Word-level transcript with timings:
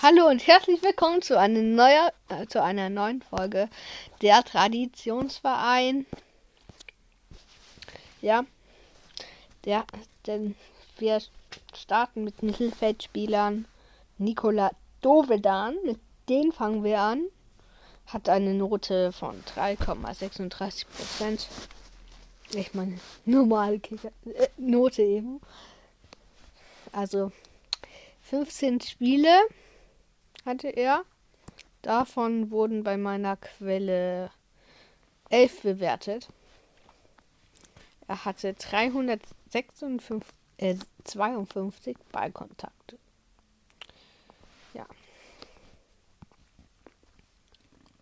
Hallo 0.00 0.28
und 0.28 0.46
herzlich 0.46 0.80
willkommen 0.84 1.22
zu 1.22 1.36
einer, 1.36 1.60
neuer, 1.60 2.12
äh, 2.28 2.46
zu 2.46 2.62
einer 2.62 2.88
neuen 2.88 3.20
Folge 3.20 3.68
der 4.22 4.44
Traditionsverein. 4.44 6.06
Ja, 8.22 8.44
der, 9.64 9.84
denn 10.28 10.54
wir 10.98 11.20
starten 11.74 12.22
mit 12.22 12.44
Mittelfeldspielern 12.44 13.66
Nikola 14.18 14.70
Dovedan, 15.00 15.74
mit 15.84 15.98
denen 16.28 16.52
fangen 16.52 16.84
wir 16.84 17.00
an. 17.00 17.24
Hat 18.06 18.28
eine 18.28 18.54
Note 18.54 19.10
von 19.10 19.42
3,36 19.56 20.86
Prozent. 20.86 21.48
Ich 22.52 22.72
meine, 22.72 23.00
normale 23.24 23.80
Kicker, 23.80 24.12
äh, 24.26 24.46
Note 24.58 25.02
eben. 25.02 25.40
Also 26.92 27.32
15 28.22 28.80
Spiele 28.80 29.40
hatte 30.48 30.68
er. 30.68 31.04
Davon 31.82 32.50
wurden 32.50 32.82
bei 32.82 32.96
meiner 32.96 33.36
Quelle 33.36 34.32
11 35.30 35.62
bewertet. 35.62 36.28
Er 38.08 38.24
hatte 38.24 38.54
352 38.54 40.26
äh, 40.56 40.76
Ballkontakte. 42.10 42.98
Ja. 44.72 44.86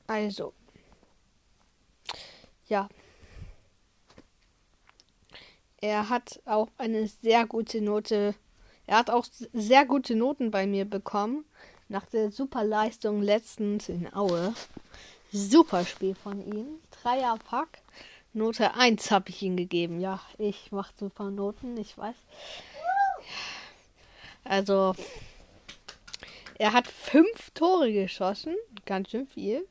Also. 0.07 0.55
Ja. 2.69 2.89
Er 5.81 6.09
hat 6.09 6.41
auch 6.47 6.69
eine 6.79 7.09
sehr 7.09 7.45
gute 7.47 7.81
Note. 7.81 8.35
Er 8.87 8.99
hat 8.99 9.11
auch 9.11 9.27
sehr 9.53 9.85
gute 9.85 10.15
Noten 10.15 10.53
bei 10.53 10.67
mir 10.67 10.85
bekommen. 10.85 11.45
Nach 11.89 12.05
der 12.07 12.33
Superleistung 12.33 13.23
letztens 13.23 13.89
in 13.89 14.13
Aue. 14.13 14.55
Super 15.33 15.85
Spiel 15.85 16.15
von 16.15 16.41
ihm. 16.41 16.81
Dreierpack. 17.03 17.81
Note 18.33 18.75
1 18.75 19.11
habe 19.11 19.31
ich 19.31 19.43
ihm 19.43 19.57
gegeben. 19.57 20.01
Ja, 20.01 20.21
ich 20.39 20.73
mache 20.73 20.93
super 20.99 21.31
Noten, 21.31 21.77
ich 21.77 21.97
weiß. 21.97 22.17
Also, 24.45 24.95
er 26.59 26.73
hat 26.73 26.87
fünf 26.87 27.51
Tore 27.55 27.93
geschossen. 27.93 28.57
Ganz 28.85 29.11
schön 29.11 29.27
viel. 29.27 29.67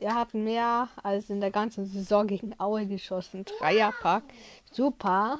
Er 0.00 0.14
hat 0.14 0.34
mehr 0.34 0.88
als 1.02 1.30
in 1.30 1.40
der 1.40 1.50
ganzen 1.50 1.86
Saison 1.86 2.26
gegen 2.26 2.58
Aue 2.58 2.86
geschossen. 2.86 3.44
Dreierpack. 3.44 4.24
Super 4.72 5.38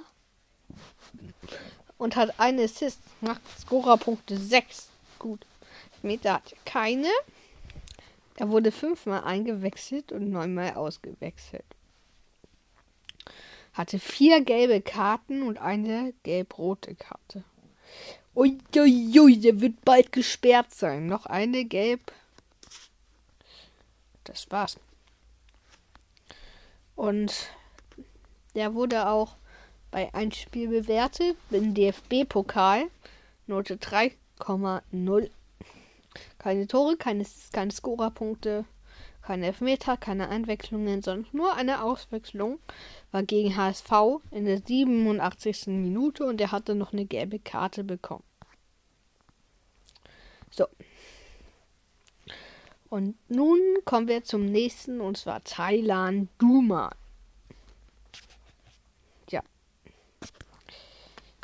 und 1.98 2.16
hat 2.16 2.39
eine 2.39 2.64
Assist. 2.64 3.00
Macht 3.20 3.41
Scorerpunkte 3.58 4.36
6. 4.36 4.89
Gut. 5.19 5.47
Meter 6.03 6.34
hat 6.34 6.55
keine. 6.64 7.08
Er 8.36 8.50
wurde 8.50 8.70
fünfmal 8.70 9.25
eingewechselt 9.25 10.12
und 10.12 10.30
neunmal 10.30 10.75
ausgewechselt. 10.75 11.64
Hatte 13.72 13.98
vier 13.98 14.42
gelbe 14.42 14.80
Karten 14.80 15.42
und 15.42 15.58
eine 15.58 16.12
gelb-rote 16.22 16.94
Karte. 16.94 17.44
Uiuiui, 18.34 19.38
der 19.41 19.60
wird 19.60 19.84
bald 19.84 20.12
gesperrt 20.12 20.75
sein. 20.75 21.06
Noch 21.06 21.27
eine 21.27 21.64
gelb. 21.64 22.12
Das 24.25 24.50
war's. 24.50 24.78
Und 26.94 27.48
der 28.55 28.75
wurde 28.75 29.08
auch 29.08 29.36
bei 29.97 30.12
ein 30.12 30.30
Spiel 30.30 30.69
bewertet, 30.69 31.39
im 31.50 31.72
DFB-Pokal, 31.72 32.91
Note 33.47 33.77
3,0. 33.77 35.30
Keine 36.36 36.66
Tore, 36.66 36.98
keine, 36.98 37.25
keine 37.50 37.70
Scorerpunkte, 37.70 38.66
keine 39.22 39.47
Elfmeter, 39.47 39.97
keine 39.97 40.28
Einwechslungen, 40.28 41.00
sondern 41.00 41.27
nur 41.33 41.55
eine 41.55 41.83
Auswechslung. 41.83 42.59
War 43.10 43.22
gegen 43.22 43.56
HSV 43.56 44.20
in 44.32 44.44
der 44.44 44.60
87. 44.60 45.69
Minute 45.69 46.26
und 46.26 46.43
er 46.43 46.53
hatte 46.53 46.75
noch 46.75 46.93
eine 46.93 47.06
gelbe 47.06 47.38
Karte 47.38 47.82
bekommen. 47.82 48.25
So. 50.50 50.66
Und 52.91 53.16
nun 53.31 53.59
kommen 53.87 54.09
wir 54.09 54.25
zum 54.25 54.44
nächsten 54.44 55.00
und 55.00 55.16
zwar 55.16 55.43
Thailand 55.43 56.28
Duma. 56.37 56.91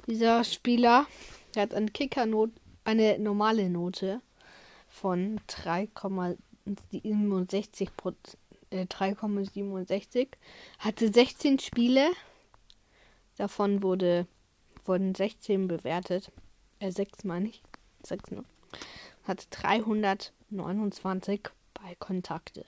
Dieser 0.07 0.45
Spieler 0.45 1.07
der 1.55 1.65
hat 1.65 1.75
eine 1.75 1.91
Kickernote, 1.91 2.55
eine 2.85 3.19
normale 3.19 3.69
Note 3.69 4.23
von 4.89 5.39
3,67 5.49 7.91
äh, 8.71 8.85
3,67 8.85 10.29
hatte 10.79 11.13
16 11.13 11.59
Spiele. 11.59 12.09
Davon 13.37 13.83
wurde 13.83 14.27
wurden 14.85 15.15
16 15.15 15.69
bewertet. 15.69 16.33
Äh 16.79 16.91
6 16.91 17.25
meine 17.25 17.51
ich. 17.51 17.63
6 18.05 18.31
ne? 18.33 18.45
hat 19.25 19.47
329 19.51 21.51
Ballkontakte. 21.75 22.65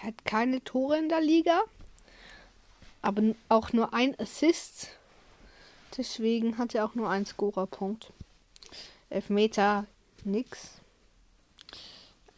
Hat 0.00 0.24
keine 0.24 0.62
Tore 0.62 0.98
in 0.98 1.08
der 1.08 1.20
Liga 1.20 1.62
aber 3.04 3.34
auch 3.50 3.72
nur 3.72 3.92
ein 3.92 4.18
Assist 4.18 4.88
Deswegen 5.96 6.58
hat 6.58 6.74
er 6.74 6.84
auch 6.84 6.94
nur 6.94 7.08
einen 7.08 7.26
Scorerpunkt. 7.26 8.12
Elfmeter, 9.10 9.86
nix. 10.24 10.70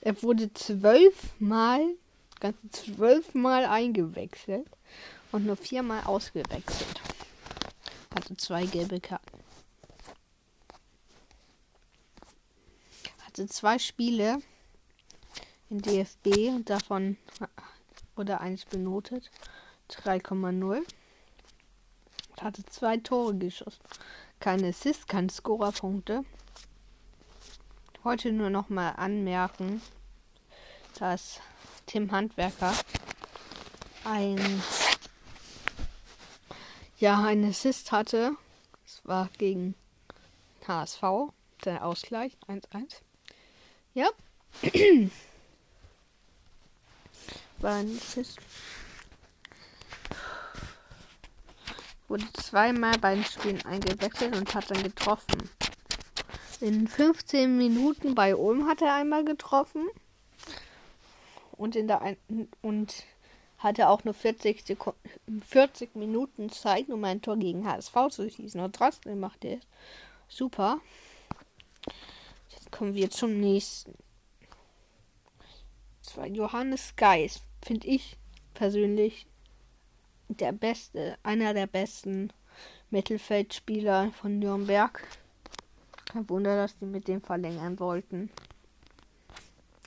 Er 0.01 0.23
wurde 0.23 0.53
zwölfmal, 0.53 1.95
ganze 2.39 2.71
zwölfmal 2.71 3.65
eingewechselt 3.65 4.67
und 5.33 5.47
nur 5.47 5.57
viermal 5.57 6.05
ausgewechselt. 6.05 7.01
Hatte 8.15 8.37
zwei 8.37 8.67
gelbe 8.67 9.01
Karten. 9.01 9.41
Hatte 13.25 13.47
zwei 13.47 13.79
Spiele 13.79 14.39
in 15.71 15.83
DFB 15.83 16.49
und 16.49 16.71
davon 16.71 17.17
wurde 18.15 18.41
eins 18.41 18.65
benotet. 18.65 19.31
3,0 19.91 20.83
hatte 22.47 22.65
zwei 22.67 22.97
Tore 22.97 23.35
geschossen. 23.35 23.83
Keine 24.41 24.69
Assists, 24.69 25.07
keine 25.07 25.31
Scorerpunkte. 25.31 26.25
Heute 28.05 28.33
nur 28.33 28.51
noch 28.51 28.69
mal 28.69 28.91
anmerken, 28.91 29.83
dass 30.99 31.41
Tim 31.87 32.13
Handwerker 32.13 32.73
ein 34.05 34.63
ja 36.99 37.23
ein 37.25 37.45
Assist 37.45 37.91
hatte. 37.91 38.37
Es 38.87 39.01
war 39.05 39.29
gegen 39.39 39.75
HSV 40.67 41.03
der 41.65 41.85
Ausgleich 41.85 42.37
1-1. 42.47 43.01
Ja. 43.93 44.09
war 47.59 47.75
ein 47.75 47.97
Assist. 47.97 48.39
Wurde 52.09 52.25
zweimal 52.35 52.99
bei 52.99 53.15
den 53.15 53.25
Spielen 53.25 53.65
eingewechselt 53.65 54.37
und 54.37 54.55
hat 54.55 54.71
dann 54.71 54.83
getroffen. 54.83 55.51
In 56.61 56.89
15 56.89 57.57
Minuten 57.57 58.15
bei 58.15 58.35
Ulm 58.35 58.67
hat 58.67 58.83
er 58.83 58.95
einmal 58.95 59.25
getroffen. 59.25 59.87
Und 61.53 61.75
in 61.75 61.89
der 61.89 62.03
ein 62.03 62.17
und 62.63 63.05
hatte 63.59 63.89
auch 63.89 64.05
nur 64.05 64.15
40, 64.15 64.67
Sekunden, 64.67 65.43
40 65.47 65.97
Minuten 65.97 66.51
Zeit, 66.51 66.89
um 66.91 67.03
ein 67.05 67.23
Tor 67.23 67.37
gegen 67.37 67.67
HSV 67.67 67.95
zu 68.11 68.31
schießen. 68.31 68.61
Und 68.61 68.77
trotzdem 68.77 69.19
macht 69.19 69.45
er 69.45 69.59
es. 69.59 69.67
Super. 70.29 70.79
Jetzt 72.51 72.71
kommen 72.71 72.95
wir 72.95 73.11
zum 73.11 73.41
nächsten. 73.41 73.95
Das 76.05 76.29
Johannes 76.33 76.95
Geis. 76.97 77.41
Finde 77.63 77.89
ich 77.89 78.17
persönlich 78.55 79.27
der 80.29 80.53
beste, 80.53 81.19
einer 81.23 81.55
der 81.55 81.67
besten 81.67 82.33
Mittelfeldspieler 82.91 84.13
von 84.13 84.39
Nürnberg. 84.39 85.03
Kein 86.07 86.29
Wunder, 86.29 86.57
dass 86.57 86.79
die 86.79 86.87
mit 86.87 87.09
dem 87.09 87.21
verlängern 87.21 87.79
wollten. 87.79 88.31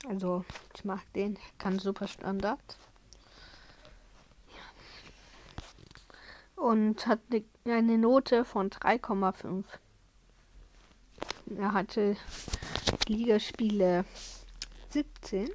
Also, 0.08 0.44
ich 0.74 0.84
mag 0.84 1.00
den, 1.14 1.38
kann 1.58 1.78
super 1.78 2.08
Standard. 2.08 2.78
Und 6.56 7.06
hat 7.06 7.20
eine 7.64 7.98
Note 7.98 8.44
von 8.44 8.70
3,5. 8.70 9.64
Er 11.58 11.72
hatte 11.72 12.16
Ligaspiele 13.08 14.04
17. 14.90 15.50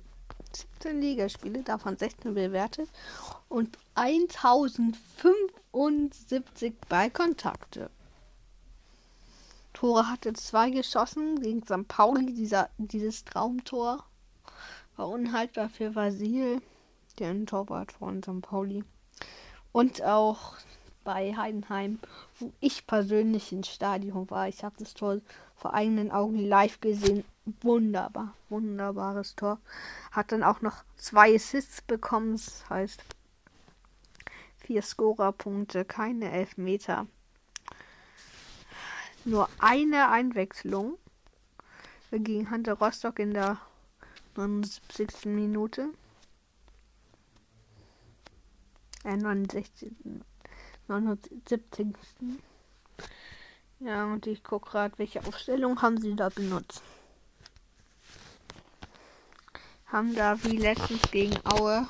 17 0.55 1.01
Ligaspiele, 1.01 1.63
davon 1.63 1.97
16 1.97 2.33
bewertet 2.33 2.89
und 3.49 3.77
1075 3.95 6.75
Ballkontakte. 6.89 7.89
Tore 9.73 10.09
hatte 10.09 10.31
zwei 10.33 10.69
geschossen 10.69 11.41
gegen 11.41 11.63
St. 11.63 11.87
Pauli, 11.87 12.33
dieser, 12.33 12.69
dieses 12.77 13.25
Traumtor. 13.25 14.05
War 14.95 15.09
unhaltbar 15.09 15.67
für 15.67 15.95
Vasil, 15.95 16.61
den 17.19 17.45
Torwart 17.45 17.91
von 17.91 18.23
St. 18.23 18.41
Pauli. 18.41 18.85
Und 19.73 20.01
auch 20.01 20.53
bei 21.03 21.35
Heidenheim, 21.35 21.99
wo 22.39 22.53
ich 22.61 22.87
persönlich 22.87 23.51
ins 23.51 23.67
Stadion 23.67 24.29
war. 24.29 24.47
Ich 24.47 24.63
habe 24.63 24.75
das 24.79 24.93
Tor 24.93 25.19
vor 25.55 25.73
eigenen 25.73 26.11
Augen 26.11 26.39
live 26.39 26.79
gesehen. 26.81 27.23
Wunderbar, 27.61 28.33
wunderbares 28.49 29.35
Tor. 29.35 29.59
Hat 30.11 30.31
dann 30.31 30.43
auch 30.43 30.61
noch 30.61 30.83
zwei 30.97 31.35
Assists 31.35 31.81
bekommen. 31.81 32.33
Das 32.33 32.69
heißt, 32.69 33.03
vier 34.57 34.81
Scorerpunkte, 34.81 35.85
keine 35.85 36.31
Elfmeter. 36.31 37.07
Nur 39.23 39.49
eine 39.59 40.09
Einwechslung 40.09 40.97
gegen 42.11 42.51
Hunter 42.51 42.73
Rostock 42.73 43.19
in 43.19 43.33
der 43.33 43.59
79. 44.35 45.25
Minute. 45.25 45.89
Äh, 49.03 49.17
69. 49.17 49.91
79. 50.87 51.95
Ja, 53.79 54.05
und 54.05 54.25
ich 54.25 54.43
gucke 54.43 54.71
gerade, 54.71 54.97
welche 54.97 55.25
Aufstellung 55.25 55.81
haben 55.81 55.99
sie 55.99 56.15
da 56.15 56.29
benutzt. 56.29 56.81
Haben 59.87 60.15
da 60.15 60.41
wie 60.43 60.57
letztens 60.57 61.01
gegen 61.11 61.35
Aue. 61.45 61.87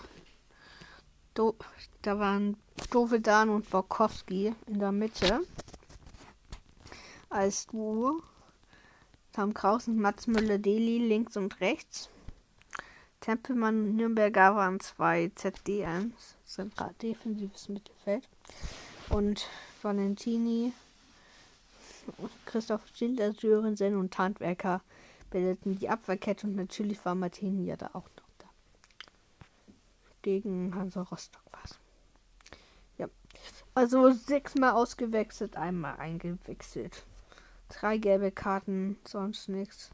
Do, 1.34 1.56
da 2.02 2.18
waren 2.20 2.58
Dovedan 2.92 3.50
und 3.50 3.70
Borkowski 3.70 4.54
in 4.68 4.80
der 4.80 4.92
Mitte. 4.92 5.42
Als 7.30 7.68
Duo. 7.68 8.22
Tom 9.34 9.54
Kraus 9.54 9.88
und 9.88 9.98
Mats 9.98 10.28
Müller-Deli 10.28 11.00
links 11.00 11.36
und 11.36 11.60
rechts. 11.60 12.10
Tempelmann 13.20 13.76
und 13.82 13.96
Nürnberger 13.96 14.56
waren 14.56 14.80
zwei 14.80 15.32
ZDMs, 15.36 16.38
zentral 16.46 16.94
defensives 17.02 17.70
Mittelfeld. 17.70 18.28
Und 19.10 19.48
Valentini, 19.82 20.74
Christoph 22.46 22.82
Schilder, 22.94 23.34
Sörensen 23.34 23.96
und 23.96 24.18
Handwerker 24.18 24.82
bildeten 25.30 25.78
die 25.78 25.90
Abwehrkette 25.90 26.48
und 26.48 26.56
natürlich 26.56 27.04
war 27.06 27.16
Martini 27.16 27.66
ja 27.66 27.76
da 27.76 27.88
auch 27.88 28.10
noch 28.18 28.30
da. 28.40 28.48
Gegen 30.22 30.74
Hansa 30.76 31.02
Rostock 31.02 31.44
war 31.52 31.62
es. 31.64 31.80
Ja. 32.98 33.08
Also 33.74 34.12
sechsmal 34.12 34.72
ausgewechselt, 34.72 35.58
einmal 35.58 35.98
eingewechselt. 35.98 37.06
Drei 37.70 37.98
gelbe 37.98 38.32
Karten, 38.32 38.98
sonst 39.06 39.50
nichts. 39.50 39.92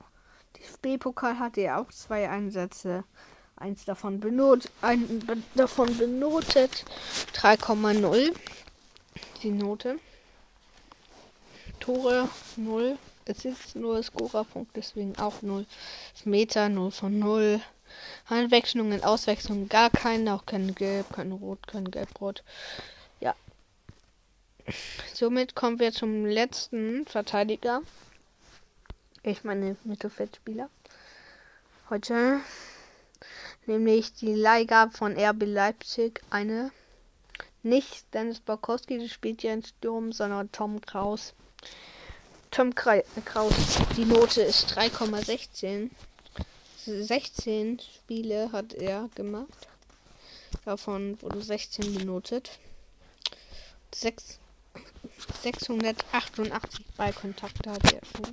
DFB-Pokal 0.58 1.40
hatte 1.40 1.62
er 1.62 1.80
auch 1.80 1.90
zwei 1.90 2.30
Einsätze. 2.30 3.04
Eins 3.56 3.86
davon, 3.86 4.20
benot 4.20 4.70
ein, 4.82 5.24
davon 5.56 5.96
benotet 5.98 6.84
3,0. 7.34 8.36
Die 9.44 9.52
Note. 9.52 10.00
Tore 11.82 12.30
0. 12.56 12.98
Es 13.26 13.44
ist 13.44 13.76
nur 13.76 14.02
Scorerpunkt, 14.02 14.76
deswegen 14.76 15.18
auch 15.18 15.42
0. 15.42 15.66
Meter 16.24 16.70
0 16.70 16.92
von 16.92 17.20
0. 17.20 17.60
Einwechslungen, 18.30 19.04
Auswechslungen 19.04 19.68
gar 19.68 19.90
keine, 19.90 20.34
auch 20.34 20.46
kein 20.46 20.74
Gelb, 20.76 21.12
kein 21.12 21.32
Rot, 21.34 21.68
kein 21.68 21.92
Gelb-Rot. 21.92 22.44
Ja. 23.20 23.36
Somit 25.14 25.56
kommen 25.56 25.80
wir 25.80 25.92
zum 25.92 26.26
letzten 26.26 27.06
Verteidiger. 27.06 27.82
Ich 29.24 29.44
meine 29.44 29.76
Mittelfeldspieler. 29.84 30.70
Heute 31.90 32.40
nämlich 33.66 34.14
die 34.14 34.34
Leihgabe 34.34 34.92
von 34.94 35.18
RB 35.18 35.44
Leipzig 35.46 36.22
eine 36.30 36.72
nicht 37.64 38.06
Dennis 38.14 38.40
Borkowski, 38.40 39.08
spielt 39.10 39.44
ja 39.44 39.54
in 39.54 39.64
Sturm, 39.64 40.12
sondern 40.12 40.52
Tom 40.52 40.82
Kraus. 40.82 41.34
Tom 42.50 42.76
Kraus, 42.76 43.04
die 43.96 44.06
Note 44.06 44.42
ist 44.42 44.78
3,16. 44.78 45.90
16 46.86 47.80
Spiele 47.80 48.52
hat 48.52 48.74
er 48.74 49.10
gemacht. 49.16 49.68
Davon 50.66 51.22
wurde 51.22 51.42
16 51.42 51.94
benotet. 51.96 52.60
6, 53.94 54.40
688 55.42 56.86
Ballkontakte 56.98 57.72
hat 57.72 57.94
er 57.94 58.02
schon 58.06 58.32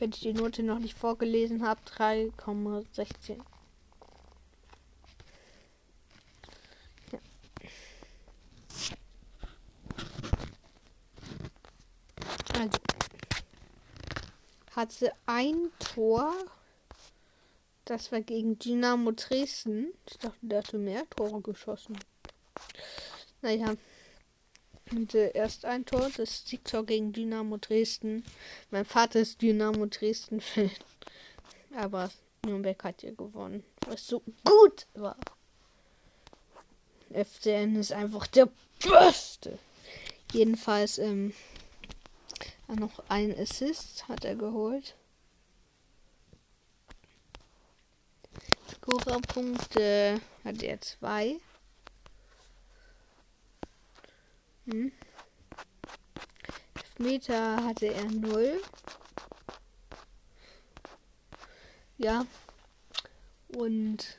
wenn 0.00 0.10
ich 0.12 0.20
die 0.20 0.32
Note 0.32 0.62
noch 0.62 0.78
nicht 0.78 0.96
vorgelesen 0.96 1.66
habe, 1.66 1.80
3,16. 1.94 3.36
Ja. 7.12 7.18
Also 12.58 12.78
hatte 14.80 15.12
ein 15.26 15.70
Tor. 15.78 16.32
Das 17.84 18.12
war 18.12 18.22
gegen 18.22 18.58
Dynamo 18.58 19.12
Dresden. 19.12 19.92
Ich 20.08 20.16
dachte, 20.18 20.38
der 20.40 20.58
hatte 20.58 20.78
mehr 20.78 21.08
Tore 21.10 21.42
geschossen. 21.42 21.98
Naja. 23.42 23.74
Und 24.90 25.14
äh, 25.14 25.32
erst 25.32 25.66
ein 25.66 25.84
Tor, 25.84 26.08
das 26.16 26.46
Siegtor 26.46 26.84
gegen 26.84 27.12
Dynamo 27.12 27.58
Dresden. 27.58 28.24
Mein 28.70 28.86
Vater 28.86 29.20
ist 29.20 29.42
Dynamo 29.42 29.86
Dresden-Fan. 29.86 30.70
Aber 31.76 32.10
Nürnberg 32.44 32.82
hat 32.82 33.02
ja 33.02 33.10
gewonnen, 33.10 33.62
was 33.86 34.06
so 34.06 34.22
gut 34.44 34.86
war. 34.94 35.16
FCN 37.12 37.76
ist 37.76 37.92
einfach 37.92 38.26
der 38.28 38.48
Beste. 38.82 39.58
Jedenfalls 40.32 40.98
ähm, 40.98 41.34
noch 42.76 43.02
ein 43.08 43.36
Assist 43.38 44.08
hat 44.08 44.24
er 44.24 44.36
geholt. 44.36 44.96
Scorerpunkte 48.70 50.20
hat 50.44 50.62
er 50.62 50.80
zwei. 50.80 51.36
Hm. 54.66 54.92
Meter 56.98 57.64
hatte 57.64 57.86
er 57.86 58.04
0. 58.04 58.60
Ja. 61.98 62.26
Und 63.48 64.18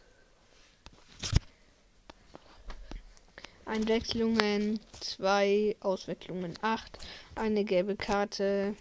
Einwechslungen 3.71 4.81
2, 4.99 5.77
Auswechslungen 5.79 6.55
8, 6.61 6.99
eine 7.35 7.63
gelbe 7.63 7.95
Karte. 7.95 8.75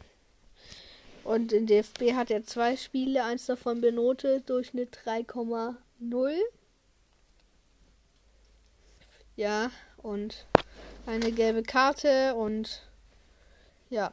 Und 1.22 1.52
in 1.52 1.68
DFB 1.68 2.14
hat 2.14 2.32
er 2.32 2.42
zwei 2.42 2.76
Spiele, 2.76 3.22
eins 3.22 3.46
davon 3.46 3.80
benotet, 3.80 4.50
Durchschnitt 4.50 4.98
3,0. 5.04 6.34
Ja, 9.36 9.70
und 9.98 10.44
eine 11.06 11.30
gelbe 11.30 11.62
Karte 11.62 12.34
und 12.34 12.82
ja. 13.90 14.10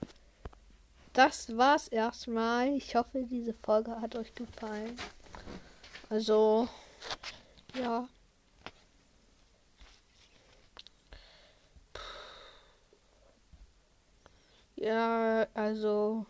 Das 1.14 1.58
war's 1.58 1.88
erstmal. 1.88 2.68
Ich 2.76 2.96
hoffe, 2.96 3.24
diese 3.24 3.56
Folge 3.64 4.00
hat 4.00 4.16
euch 4.16 4.36
gefallen. 4.36 4.96
Also, 6.12 6.68
ja. 7.74 8.08
Ja, 14.78 15.48
also. 15.56 16.26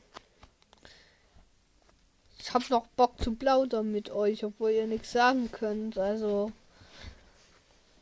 Ich 2.40 2.54
hab 2.54 2.70
noch 2.70 2.88
Bock 2.88 3.22
zu 3.22 3.36
plaudern 3.36 3.92
mit 3.92 4.10
euch, 4.10 4.46
obwohl 4.46 4.72
ihr 4.72 4.88
nichts 4.88 5.12
sagen 5.12 5.52
könnt. 5.52 5.98
Also. 5.98 6.52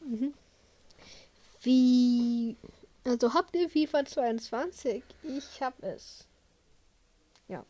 Mhm. 0.02 0.34
Wie. 1.62 2.56
Also 3.04 3.34
habt 3.34 3.56
ihr 3.56 3.70
FIFA 3.70 4.06
22? 4.06 5.04
Ich 5.24 5.62
hab 5.62 5.82
es. 5.84 6.28
Ja. 7.48 7.66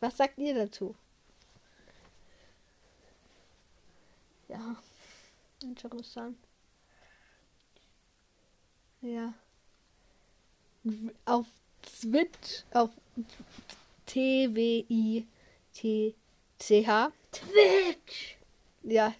Was 0.00 0.16
sagt 0.16 0.38
ihr 0.38 0.54
dazu? 0.54 0.94
Ja. 4.48 4.76
Interessant. 5.62 6.38
Ja. 9.02 9.34
Auf 11.24 11.46
Twitch, 12.00 12.64
auf 12.72 12.90
T-W-I-T-C-H. 14.06 15.32
Twitch! 17.32 18.36
Ja. 18.82 19.14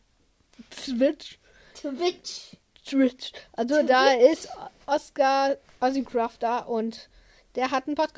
Twitch. 0.70 1.38
Twitch. 1.74 2.56
Twitch. 2.84 3.32
Also 3.52 3.82
da 3.82 4.12
ist 4.12 4.48
Oscar 4.86 5.56
Ozzycraft 5.80 6.38
da 6.40 6.58
und 6.60 7.08
der 7.56 7.70
hat 7.70 7.86
einen 7.86 7.96
Podcast. 7.96 8.14